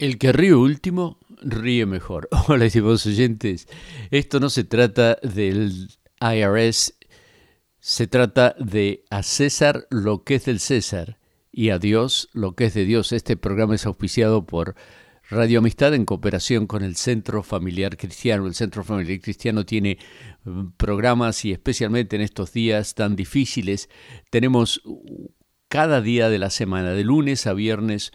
[0.00, 2.30] El que ríe último, ríe mejor.
[2.48, 3.68] Hola, estimados oyentes.
[4.10, 5.90] Esto no se trata del
[6.22, 6.94] IRS,
[7.80, 11.18] se trata de a César lo que es del César
[11.52, 13.12] y a Dios lo que es de Dios.
[13.12, 14.74] Este programa es auspiciado por
[15.28, 18.46] Radio Amistad en cooperación con el Centro Familiar Cristiano.
[18.46, 19.98] El Centro Familiar Cristiano tiene
[20.44, 23.90] mm, programas y especialmente en estos días tan difíciles
[24.30, 24.80] tenemos
[25.68, 28.12] cada día de la semana, de lunes a viernes,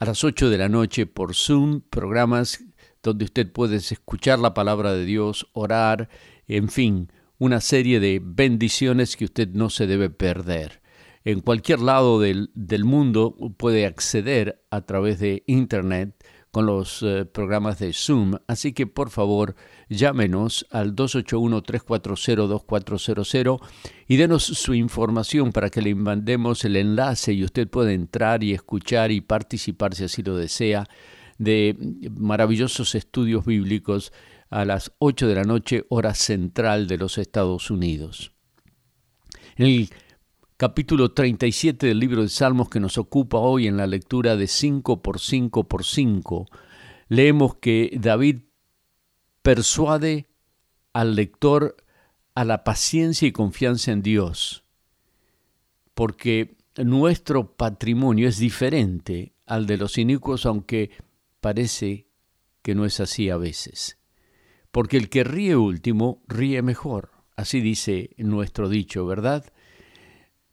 [0.00, 2.64] a las 8 de la noche por Zoom, programas
[3.02, 6.08] donde usted puede escuchar la palabra de Dios, orar,
[6.48, 10.80] en fin, una serie de bendiciones que usted no se debe perder.
[11.24, 16.14] En cualquier lado del, del mundo puede acceder a través de Internet
[16.50, 19.54] con los eh, programas de Zoom, así que por favor
[19.88, 23.60] llámenos al 281-340-2400
[24.08, 28.52] y denos su información para que le mandemos el enlace y usted pueda entrar y
[28.52, 30.88] escuchar y participar si así lo desea
[31.38, 31.76] de
[32.16, 34.12] maravillosos estudios bíblicos
[34.50, 38.32] a las 8 de la noche, hora central de los Estados Unidos.
[40.60, 45.00] Capítulo 37 del libro de Salmos que nos ocupa hoy en la lectura de 5
[45.00, 46.48] por 5 por 5,
[47.08, 48.40] leemos que David
[49.40, 50.28] persuade
[50.92, 51.78] al lector
[52.34, 54.66] a la paciencia y confianza en Dios,
[55.94, 60.90] porque nuestro patrimonio es diferente al de los inicuos, aunque
[61.40, 62.06] parece
[62.60, 63.96] que no es así a veces.
[64.72, 69.50] Porque el que ríe último ríe mejor, así dice nuestro dicho, ¿verdad?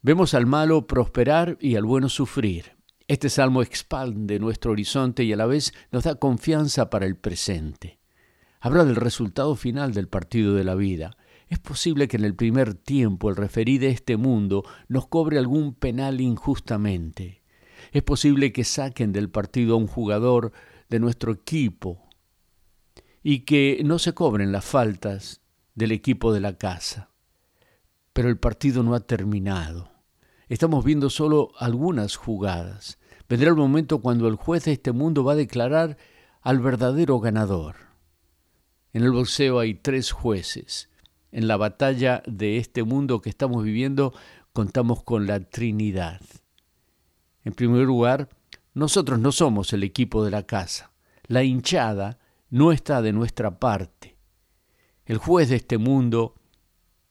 [0.08, 2.78] Vemos al malo prosperar y al bueno sufrir.
[3.08, 7.98] Este salmo expande nuestro horizonte y a la vez nos da confianza para el presente.
[8.58, 11.18] Habla del resultado final del partido de la vida.
[11.48, 15.74] Es posible que en el primer tiempo el referí de este mundo nos cobre algún
[15.74, 17.42] penal injustamente.
[17.92, 20.52] Es posible que saquen del partido a un jugador
[20.88, 22.08] de nuestro equipo
[23.22, 25.42] y que no se cobren las faltas
[25.74, 27.10] del equipo de la casa
[28.18, 29.97] pero el partido no ha terminado.
[30.48, 32.98] Estamos viendo solo algunas jugadas.
[33.28, 35.98] Vendrá el momento cuando el juez de este mundo va a declarar
[36.40, 37.76] al verdadero ganador.
[38.94, 40.88] En el boxeo hay tres jueces.
[41.32, 44.14] En la batalla de este mundo que estamos viviendo
[44.54, 46.22] contamos con la Trinidad.
[47.44, 48.30] En primer lugar,
[48.72, 50.92] nosotros no somos el equipo de la casa.
[51.26, 54.16] La hinchada no está de nuestra parte.
[55.04, 56.36] El juez de este mundo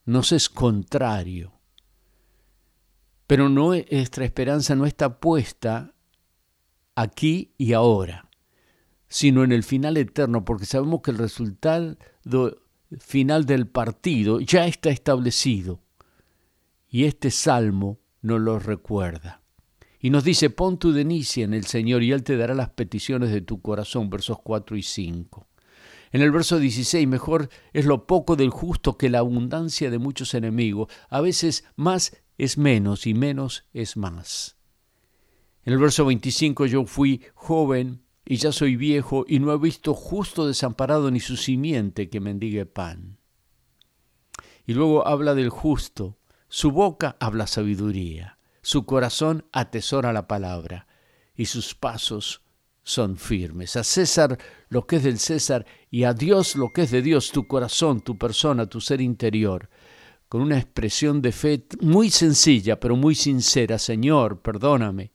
[0.05, 1.56] nos es contrario.
[3.27, 5.93] Pero nuestra esperanza no está puesta
[6.95, 8.29] aquí y ahora,
[9.07, 11.97] sino en el final eterno, porque sabemos que el resultado
[12.99, 15.81] final del partido ya está establecido.
[16.89, 19.41] Y este salmo nos lo recuerda.
[19.99, 23.31] Y nos dice, pon tu denicia en el Señor y Él te dará las peticiones
[23.31, 25.47] de tu corazón, versos 4 y 5.
[26.11, 30.33] En el verso 16, mejor es lo poco del justo que la abundancia de muchos
[30.33, 30.87] enemigos.
[31.09, 34.57] A veces más es menos y menos es más.
[35.63, 39.93] En el verso 25, yo fui joven y ya soy viejo y no he visto
[39.93, 43.17] justo desamparado ni su simiente que mendigue pan.
[44.65, 46.17] Y luego habla del justo.
[46.49, 50.87] Su boca habla sabiduría, su corazón atesora la palabra
[51.35, 52.41] y sus pasos
[52.83, 53.75] son firmes.
[53.75, 54.37] A César
[54.69, 57.99] lo que es del César y a Dios lo que es de Dios, tu corazón,
[57.99, 59.69] tu persona, tu ser interior,
[60.27, 63.77] con una expresión de fe muy sencilla, pero muy sincera.
[63.77, 65.11] Señor, perdóname.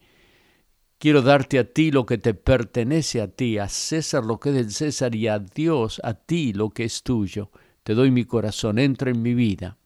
[0.99, 4.55] Quiero darte a ti lo que te pertenece a ti, a César lo que es
[4.55, 7.51] del César y a Dios, a ti lo que es tuyo.
[7.83, 9.77] Te doy mi corazón, entra en mi vida.